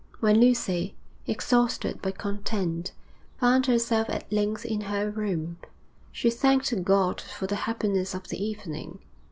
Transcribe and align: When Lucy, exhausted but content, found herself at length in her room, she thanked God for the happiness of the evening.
When 0.19 0.39
Lucy, 0.39 0.95
exhausted 1.27 1.99
but 2.01 2.17
content, 2.17 2.91
found 3.39 3.67
herself 3.67 4.09
at 4.09 4.33
length 4.33 4.65
in 4.65 4.81
her 4.81 5.11
room, 5.11 5.57
she 6.11 6.31
thanked 6.31 6.73
God 6.83 7.21
for 7.21 7.45
the 7.45 7.55
happiness 7.69 8.15
of 8.15 8.27
the 8.29 8.43
evening. 8.43 8.97